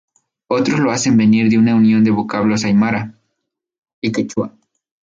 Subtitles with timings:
[0.47, 3.13] Otros lo hacen venir de una unión de vocablos aimara
[4.01, 4.51] y quechua.